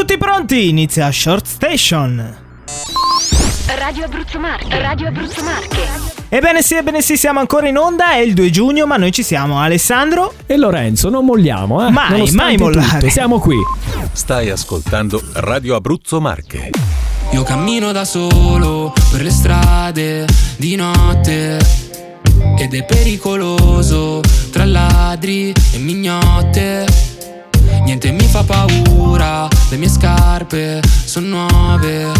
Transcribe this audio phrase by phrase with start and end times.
[0.00, 0.70] Tutti pronti?
[0.70, 2.36] Inizia Short Station.
[3.76, 5.86] Radio Abruzzo Marche, Radio Abruzzo Marche.
[6.30, 9.22] Ebbene sì, ebbene sì, siamo ancora in onda, è il 2 giugno, ma noi ci
[9.22, 9.60] siamo.
[9.60, 10.32] Alessandro?
[10.46, 11.90] E Lorenzo, non molliamo, eh?
[11.90, 12.98] Mai, Nonostante mai mollare.
[12.98, 13.56] tutto, siamo qui.
[14.12, 16.70] Stai ascoltando Radio Abruzzo Marche.
[17.32, 20.24] Io cammino da solo per le strade
[20.56, 21.58] di notte
[22.56, 26.86] ed è pericoloso tra ladri e mignotte.
[27.84, 28.89] Niente mi fa paura,
[29.80, 32.12] mie scarpe sono nuove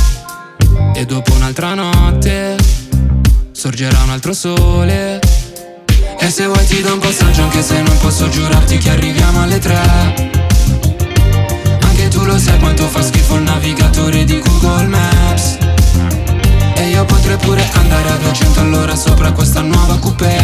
[0.95, 2.57] e dopo un'altra notte
[3.53, 5.21] sorgerà un altro sole.
[6.19, 9.59] E se vuoi ti do un passaggio anche se non posso giurarti che arriviamo alle
[9.59, 9.79] tre.
[11.83, 15.59] Anche tu lo sai quanto fa schifo il navigatore di Google Maps
[16.77, 20.39] E io potrei pure andare a 200 all'ora sopra questa nuova coupé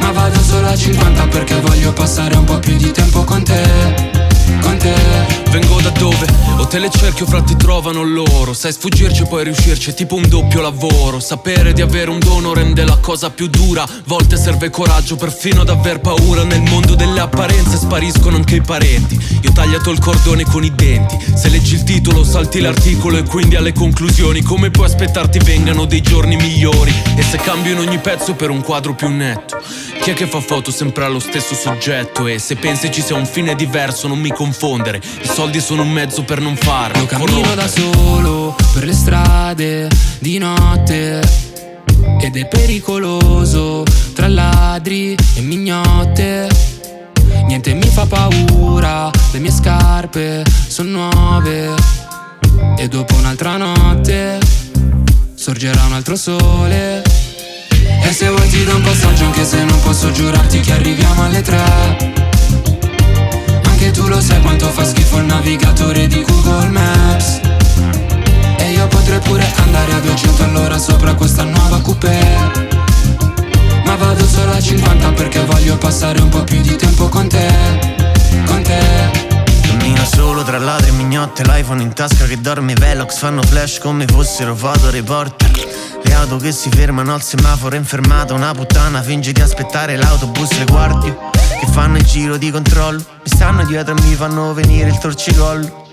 [0.00, 2.92] Ma vado solo a 50 perché voglio passare un po' più di
[6.68, 6.76] dove?
[6.78, 8.52] Hotel e cerchio fra ti trovano loro.
[8.52, 11.18] Sai sfuggirci e poi riuscirci è tipo un doppio lavoro.
[11.18, 13.86] Sapere di avere un dono rende la cosa più dura.
[14.04, 16.44] Volte serve coraggio perfino ad aver paura.
[16.44, 19.18] Nel mondo delle apparenze spariscono anche i parenti.
[19.40, 21.16] Io ho tagliato il cordone con i denti.
[21.34, 24.42] Se leggi il titolo salti l'articolo e quindi alle conclusioni.
[24.42, 26.92] Come puoi aspettarti vengano dei giorni migliori?
[27.16, 29.58] E se cambio in ogni pezzo per un quadro più netto?
[30.02, 32.26] Chi è che fa foto sempre allo stesso soggetto?
[32.26, 35.00] E se pensi ci sia un fine diverso non mi confondere.
[35.22, 39.88] I soldi sono un mezzo per non farlo Io cammino da solo per le strade
[40.18, 41.20] di notte
[42.20, 46.48] ed è pericoloso tra ladri e mignotte.
[47.46, 51.74] Niente mi fa paura, le mie scarpe sono nuove
[52.76, 54.38] e dopo un'altra notte
[55.34, 57.02] sorgerà un altro sole.
[58.02, 61.42] E se vuoi ti do un passaggio anche se non posso giurarti che arriviamo alle
[61.42, 62.17] tre.
[63.88, 67.40] Anche tu lo sai quanto fa schifo il navigatore di Google Maps.
[68.58, 72.18] E io potrei pure andare a 200 all'ora sopra questa nuova coupé
[73.86, 77.48] Ma vado solo a 50 perché voglio passare un po' più di tempo con te
[78.44, 78.78] Con te.
[79.62, 84.04] Cammino solo tra ladri e mignotte L'iPhone in tasca che dorme Velox Fanno flash come
[84.04, 85.50] fossero foto reporter
[86.02, 90.58] Le auto che si fermano al semaforo in fermata Una puttana finge di aspettare l'autobus
[90.58, 92.98] Le guardie che fanno il giro di controllo.
[92.98, 95.86] Mi stanno dietro e mi fanno venire il torcicollo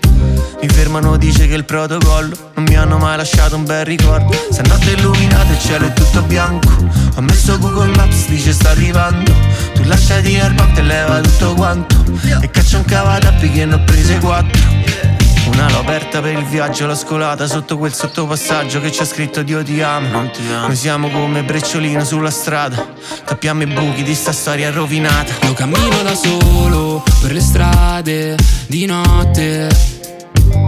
[0.60, 2.34] mi fermano, dice che il protocollo.
[2.54, 4.32] Non mi hanno mai lasciato un bel ricordo.
[4.50, 6.70] Se notte è illuminata e il cielo è tutto bianco.
[7.16, 9.32] Ho messo Google Maps, dice sta arrivando.
[9.74, 11.96] Tu lasciati nel banco e leva tutto quanto.
[12.40, 15.15] E caccia un cavatappi che ne ho prese quattro
[15.46, 19.62] una l'ho aperta per il viaggio, l'ho scolata sotto quel sottopassaggio che c'è scritto Dio
[19.62, 20.30] ti amo.
[20.66, 25.46] Noi siamo come brecciolino sulla strada, tappiamo i buchi di sta storia rovinata.
[25.46, 28.36] Io cammino da solo per le strade
[28.66, 29.68] di notte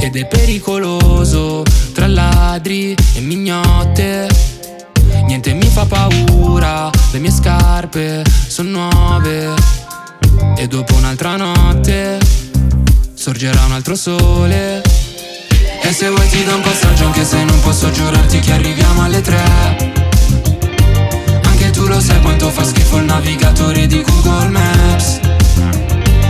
[0.00, 1.62] ed è pericoloso
[1.92, 4.28] tra ladri e mignotte.
[5.26, 9.54] Niente mi fa paura, le mie scarpe sono nuove
[10.56, 12.47] e dopo un'altra notte
[13.28, 14.80] sorgerà un altro sole.
[15.82, 19.20] E se vuoi ti do un passaggio anche se non posso giurarti che arriviamo alle
[19.20, 19.44] tre.
[21.42, 25.20] Anche tu lo sai quanto fa schifo il navigatore di Google Maps.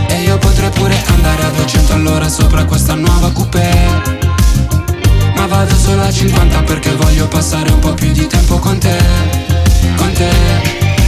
[0.09, 3.71] E io potrei pure andare a 200 all'ora sopra questa nuova coupé.
[5.35, 8.97] Ma vado solo a 50 perché voglio passare un po' più di tempo con te.
[9.95, 10.29] Con te.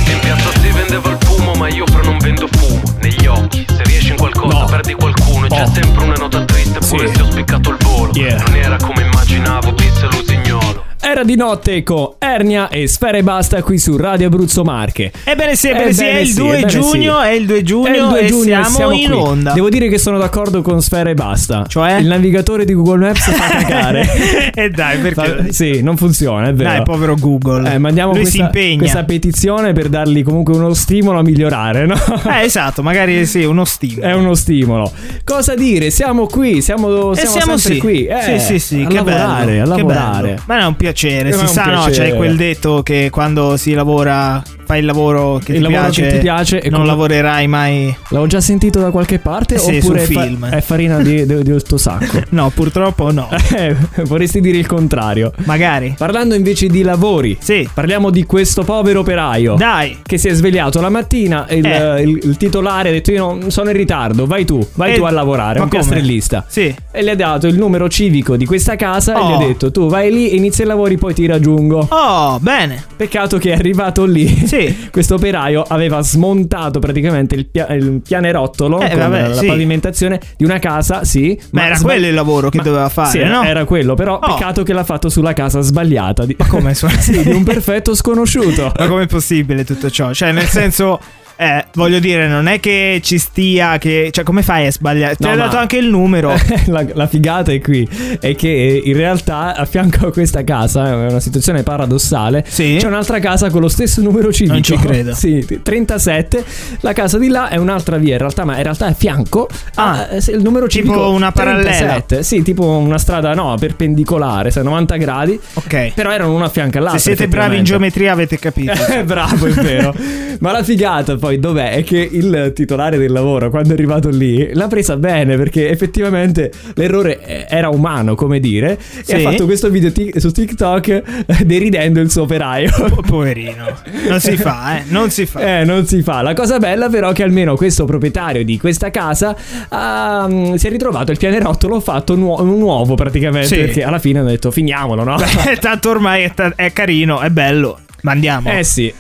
[0.06, 1.18] In piazza si vendeva il
[1.62, 4.66] ma io però non vendo fumo Negli occhi, se riesci in qualcosa No.
[4.66, 5.72] perdi qualcuno C'è Oh.
[5.72, 7.14] sempre una nota triste pure Sì.
[7.16, 8.42] se ho spiccato il volo Yeah.
[8.48, 13.24] Non era come immaginavo, pizza e lusignolo Era di notte con Ernia e Sfera e
[13.24, 15.12] Basta qui su Radio Abruzzo Marche.
[15.24, 17.98] Ebbene sì, ebbene sì, è il sì, 2 ebbene giugno, è il 2 giugno, È
[17.98, 19.18] il 2 e giugno e siamo, in qui.
[19.20, 19.54] onda.
[19.54, 21.66] Devo dire che sono d'accordo con Sfera e Basta.
[21.68, 21.96] Cioè?
[21.96, 24.08] Il navigatore di Google Maps fa cagare.
[24.54, 25.44] e dai, perché...
[25.46, 26.70] Fa- sì, non funziona, è vero.
[26.70, 27.74] Dai, povero Google.
[27.74, 31.96] Eh, mandiamo Lui questa, questa petizione per dargli comunque uno stimolo a migliorare, no?
[32.30, 34.08] Eh, esatto, magari sì, uno stimolo.
[34.08, 34.92] È uno stimolo.
[35.24, 35.90] Cosa dire?
[35.90, 37.78] Siamo qui, siamo, E siamo, siamo sì.
[37.80, 38.06] qui.
[38.06, 40.28] Eh, sì, sì, sì, a che lavorare, bello, a che lavorare.
[40.28, 40.42] bello.
[40.46, 40.90] Ma è un piacere,
[41.30, 42.10] Eh, si sa, no, piacere.
[42.12, 46.02] c'è quel detto che quando si lavora, fai il lavoro che, Il ti, lavoro piace,
[46.04, 47.96] che ti piace e non come- lavorerai mai.
[48.10, 49.58] L'avevo già sentito da qualche parte?
[49.58, 50.46] Sì, oppure fa- film.
[50.50, 52.20] è farina di, di, di tuo sacco?
[52.32, 53.30] No, purtroppo no.
[53.54, 55.34] Eh, vorresti dire il contrario.
[55.44, 55.96] Magari.
[55.98, 57.68] Parlando invece di lavori, Sì.
[57.74, 59.56] parliamo di questo povero operaio.
[59.56, 60.00] Dai.
[60.04, 62.02] Che si è svegliato la mattina e il, Eh.
[62.02, 65.04] il- il titolare ha detto: Io non sono in ritardo, vai tu, vai Eh, tu
[65.04, 65.60] a lavorare.
[65.60, 65.82] Un come?
[65.82, 66.46] piastrellista.
[66.48, 66.74] Sì.
[66.92, 69.28] E le ha dato il numero civico di questa casa e Oh.
[69.30, 71.88] gli ha detto: Tu vai lì e inizi a lavorare lavori poi ti raggiungo.
[71.90, 72.84] Oh, bene.
[72.96, 74.28] Peccato che è arrivato lì.
[74.48, 74.88] Sì.
[74.92, 79.46] Questo operaio aveva smontato praticamente il, pia- il pianerottolo Eh, vabbè, la sì.
[79.46, 81.40] pavimentazione di una casa, sì.
[81.52, 83.44] Ma era sba- quello il lavoro che ma- doveva fare, Sì, era, no?
[83.44, 84.34] era quello, però Oh.
[84.36, 86.26] peccato che l'ha fatto sulla casa sbagliata.
[86.26, 86.74] Di- Ma come?
[86.74, 88.72] sì, di un perfetto sconosciuto.
[88.78, 90.12] Ma com'è possibile tutto ciò?
[90.14, 91.00] Cioè, nel senso.
[91.42, 93.80] Eh, voglio dire, non è che ci stia.
[93.80, 95.16] Che, cioè, come fai a sbagliare?
[95.16, 96.36] Ti No, ha ma- dato anche il numero.
[96.68, 97.88] la, la figata è qui
[98.20, 102.78] è che in realtà a fianco a questa casa è una situazione paradossale Sì.
[102.80, 105.14] c'è un'altra casa con lo stesso numero civico Non ci credo.
[105.16, 106.44] sì 37
[106.82, 109.48] la casa di là è un'altra via in realtà ma in realtà è a fianco
[109.76, 111.70] Ah, a- eh, il numero tipo civico una parallela.
[111.70, 112.24] 37.
[112.24, 115.94] sì tipo una strada no perpendicolare sai 90 gradi Ok.
[115.94, 118.74] però erano una a fianco all'altra Se siete bravi in geometria avete capito.
[118.92, 119.96] Eh, Bravo, è vero.
[120.40, 121.72] Ma la figata poi dov'è?
[121.72, 126.52] È che il titolare del lavoro, quando è arrivato lì, l'ha presa bene perché effettivamente
[126.76, 129.12] l'errore eh, era umano, come dire, Sì.
[129.12, 131.04] e ha fatto questo video ti- su TikTok eh,
[131.46, 132.70] deridendo il suo operaio.
[132.72, 133.66] Po- Poverino.
[134.08, 134.84] Non si fa, eh.
[134.88, 135.60] Non si fa.
[135.60, 136.22] Eh, non si fa.
[136.22, 140.70] La cosa bella, però, è che almeno questo proprietario di questa casa mm, si è
[140.70, 143.48] ritrovato il pianerottolo fatto nuo- nuovo praticamente.
[143.48, 143.56] Sì.
[143.56, 145.16] Perché alla fine hanno detto finiamolo, no?
[145.18, 147.80] Beh, tanto ormai è, ta- è carino, è bello.
[148.04, 148.52] Ma andiamo.
[148.52, 148.92] eh sì.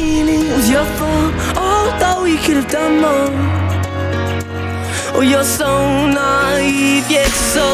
[0.00, 1.32] Feeling was your fault.
[2.00, 3.32] Thought we could have done more.
[5.14, 5.70] Oh, you're so
[6.08, 7.66] naive, yet so.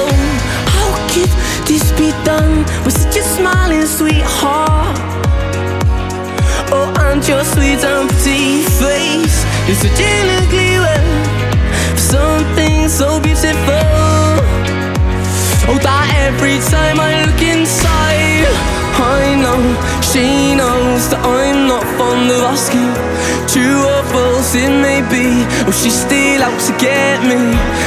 [0.75, 1.32] How could
[1.69, 4.99] this be done with such a smiling sweetheart?
[6.75, 9.38] Oh, and your sweet pretty face
[9.70, 11.06] is such an ugly word
[11.94, 13.87] for something so beautiful.
[15.70, 18.50] Oh, that every time I look inside,
[18.98, 19.60] I know
[20.00, 22.93] she knows that I'm not fond of asking.
[23.44, 27.37] True or false it may be, oh, she's still out to get me.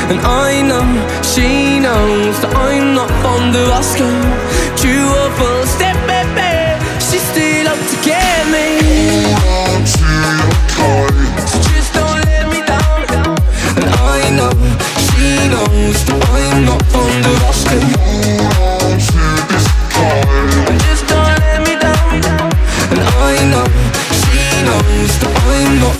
[0.09, 0.85] And I know
[1.25, 4.21] she knows that I'm not fond of asking.
[4.77, 8.67] True or false, step baby, she's still out to get me.
[11.49, 13.01] So just don't let me down.
[13.81, 14.53] And I know
[15.09, 18.68] she knows that I'm not fond of asking.
[24.99, 25.98] Knows that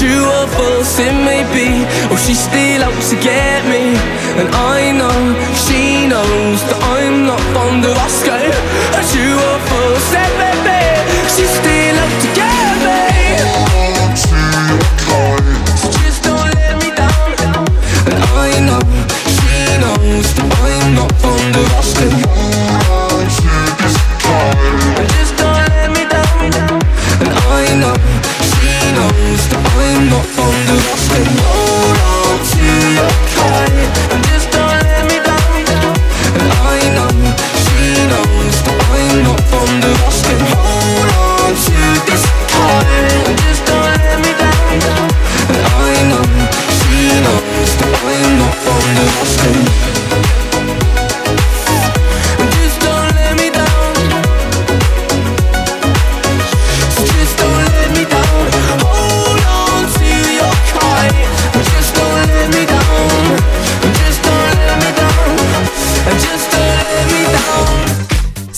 [0.00, 3.92] true or false it may be, oh, she's still out to get me.
[4.40, 5.20] And I know
[5.52, 8.00] she knows that I'm not fond of.
[8.96, 9.79] And true or false,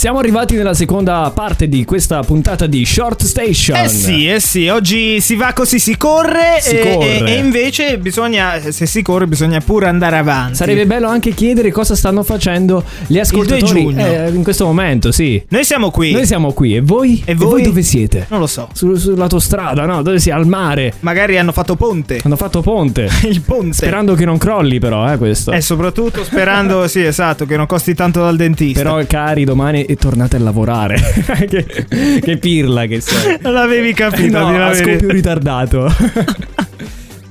[0.02, 3.76] Siamo arrivati nella seconda parte di questa puntata di Short Station.
[3.84, 7.18] Eh sì, eh sì, oggi si va così, si corre, Si e, corre.
[7.20, 10.56] e- e invece bisogna, se si corre bisogna pure andare avanti.
[10.56, 14.04] Sarebbe bello anche chiedere cosa stanno facendo gli ascoltatori giugno.
[14.04, 15.40] eh, in questo momento, sì.
[15.50, 16.10] Noi siamo qui.
[16.10, 17.22] Noi siamo qui e voi?
[17.24, 17.62] E voi?
[17.62, 18.26] dove siete?
[18.28, 18.70] Non lo so.
[18.72, 20.02] Su- sull'autostrada, no?
[20.02, 20.94] Dove si Al mare.
[20.98, 22.20] Magari hanno fatto ponte.
[22.24, 23.08] Hanno fatto ponte.
[23.22, 23.74] Il ponte.
[23.74, 25.52] Sperando che non crolli, però, eh, questo.
[25.52, 28.82] E soprattutto sperando, sì, esatto, che non costi tanto dal dentista.
[28.82, 30.96] Però, cari, domani e tornate a lavorare.
[31.48, 31.86] che,
[32.20, 33.38] che pirla che sei.
[33.40, 35.92] non l'avevi capito, no, a scoppio ritardato.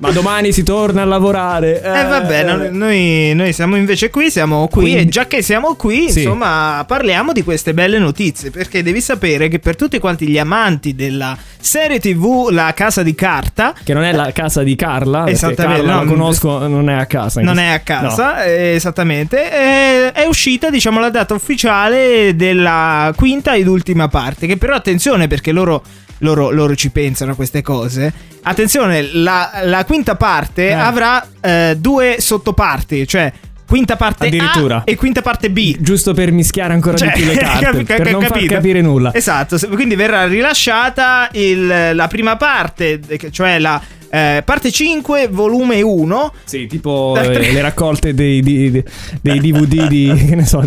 [0.02, 1.80] Ma domani si torna a lavorare.
[1.80, 5.76] Eh vabbè, no- noi, noi siamo invece qui, siamo qui Quindi- e già che siamo
[5.76, 6.22] qui, Sì.
[6.24, 10.96] insomma, parliamo di queste belle notizie, perché devi sapere che per tutti quanti gli amanti
[10.96, 15.28] della serie TV La Casa di Carta, Che non è la casa di Carla.
[15.28, 17.42] Esattamente, Carla no, la conosco, non è a casa.
[17.42, 19.91] non questo- è a casa, eh, esattamente, eh,
[20.22, 25.52] è uscita, diciamo, la data ufficiale della quinta ed ultima parte, che però attenzione perché
[25.52, 25.84] loro...
[26.24, 28.14] Loro, loro ci pensano a queste cose.
[28.44, 30.72] Attenzione, la, la quinta parte Eh.
[30.72, 33.34] avrà eh, due sottoparti, cioè
[33.72, 34.76] quinta parte Addirittura.
[34.78, 35.78] A e quinta parte B.
[35.80, 37.64] Giusto per mischiare ancora Cioè, di più le carte.
[37.64, 38.54] capi- per non far capito?
[38.54, 39.14] capire nulla.
[39.14, 43.00] Esatto, quindi verrà rilasciata il- la prima parte,
[43.32, 43.82] cioè la
[44.14, 46.34] eh, parte 5, volume 1.
[46.44, 48.84] Sì, tipo eh, le raccolte dei, di-
[49.22, 50.26] dei DVD di.
[50.28, 50.66] che ne so.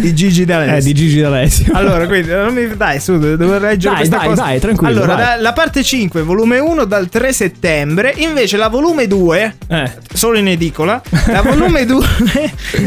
[0.00, 0.76] Di Gigi D'Alessio.
[0.76, 1.72] Eh, di Gigi D'Alessio.
[1.74, 4.42] Allora, quindi mi dai, su, devo leggere Dai, questa vai, cosa.
[4.42, 9.06] vai, tranquillo, Allora, da- la parte 5, volume 1 dal 3 settembre, invece la volume
[9.06, 12.04] 2 Eh, solo in edicola, la volume 2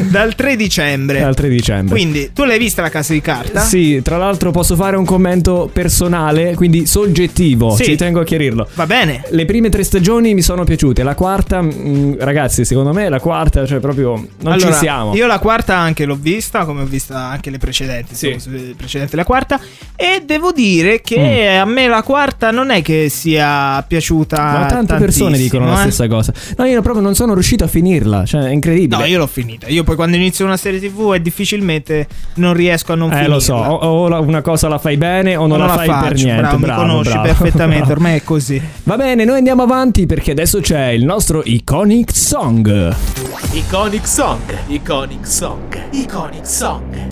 [0.10, 1.22] dal 3 dicembre.
[1.22, 1.96] al 3 dicembre.
[1.96, 3.60] Quindi, tu l'hai vista la casa di carta?
[3.62, 7.84] Sì, tra l'altro posso fare un commento personale, quindi soggettivo, Sì.
[7.84, 8.68] ci tengo a chiarirlo.
[8.76, 9.24] Va bene.
[9.30, 13.66] Le prime tre stagioni mi sono piaciute, la quarta, mm, ragazzi, secondo me la quarta,
[13.66, 15.16] cioè proprio non allora, ci siamo.
[15.16, 18.16] Io la quarta anche l'ho vista, come ho vista anche le precedenti.
[18.16, 18.32] Sì.
[18.32, 19.60] insomma, le precedenti la quarta.
[19.96, 21.62] E devo dire che Mm.
[21.62, 24.38] a me la quarta non è che sia piaciuta.
[24.42, 25.82] Ma tante persone dicono la eh.
[25.82, 26.34] stessa cosa.
[26.58, 29.02] No, io proprio non sono riuscito a finirla, cioè è incredibile.
[29.02, 29.68] No, io l'ho finita.
[29.68, 33.34] Io poi quando inizio una serie TV è difficilmente non riesco a non Eh, finirla.
[33.36, 35.88] lo so, o, o la- una cosa la fai bene o non, non la, fai
[35.88, 36.42] per faccio, niente.
[36.42, 37.28] bravo, bravo, mi conosci bravo.
[37.28, 38.62] perfettamente, ormai è così.
[38.84, 43.19] Va bene, noi andiamo avanti perché adesso c'è il nostro iconic song.
[43.48, 47.08] Iconic Song, Iconic Song, Iconic Song.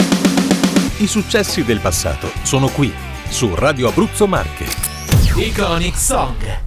[0.97, 2.93] I successi del passato sono qui,
[3.27, 4.65] su Radio Abruzzo Marche.
[5.35, 6.66] Iconic Song.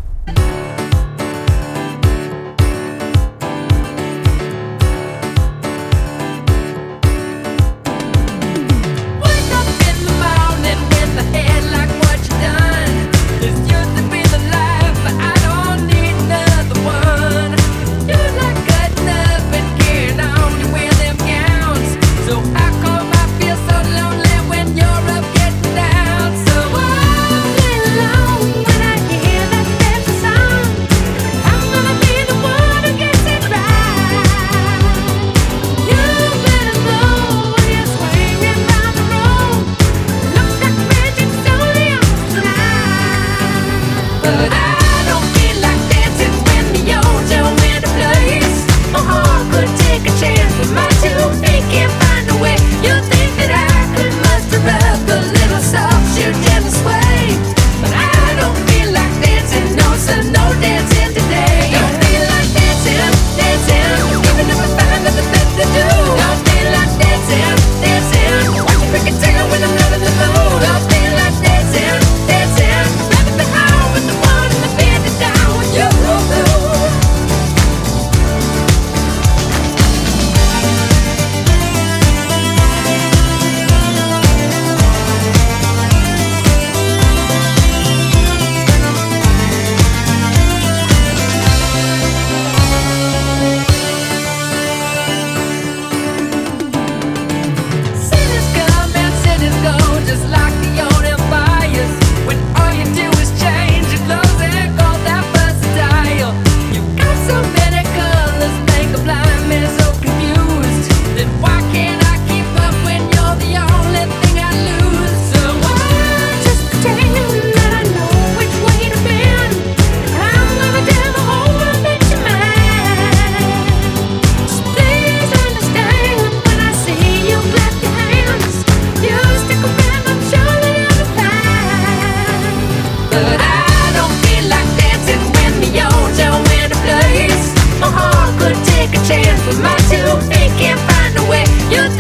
[138.95, 141.45] A chance, but my two feet can't find a way.
[141.71, 142.00] You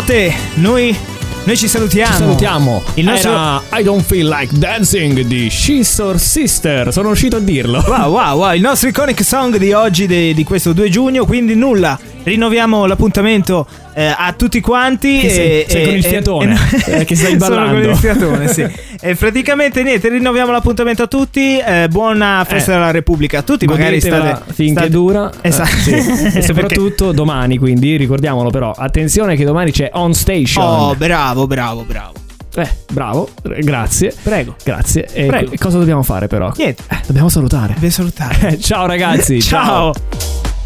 [0.00, 0.96] note noi
[1.44, 2.12] Noi ci salutiamo.
[2.12, 2.82] Ci salutiamo.
[2.94, 6.92] Il nostro Era I Don't Feel Like Dancing di Scissor Sister.
[6.92, 7.82] Sono riuscito a dirlo.
[7.86, 11.54] Wow, wow, wow, il nostro iconic song di oggi, de- di questo 2 giugno, quindi
[11.54, 11.98] nulla.
[12.22, 15.18] Rinnoviamo l'appuntamento eh, a tutti quanti.
[15.20, 17.88] Che sei- sei con il fiatone, eh, che stai Sono con ballando.
[17.90, 18.66] il fiatone, sì.
[19.02, 21.56] E praticamente niente, rinnoviamo l'appuntamento a tutti.
[21.58, 22.74] eh, buona festa Eh.
[22.74, 23.64] della Repubblica a tutti.
[23.66, 24.52] Magari state.
[24.52, 25.30] finché state- dura.
[25.40, 25.68] Esatto.
[25.68, 25.92] sì.
[25.94, 28.72] E soprattutto domani, quindi ricordiamolo però.
[28.76, 30.62] Attenzione che domani c'è On Station.
[30.64, 32.12] Oh, bravo, bravo, bravo.
[32.56, 34.14] Eh, bravo, eh, grazie.
[34.22, 34.56] Prego.
[34.62, 35.06] Grazie.
[35.12, 35.52] E Prego.
[35.52, 36.52] e cosa dobbiamo fare però?
[36.56, 36.82] Niente.
[36.90, 37.72] Eh, dobbiamo salutare.
[37.78, 38.58] Devi salutare.
[38.60, 39.40] Ciao ragazzi.
[39.40, 39.94] Ciao.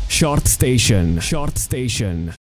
[0.09, 1.19] Short Station.
[1.21, 2.33] Short Station.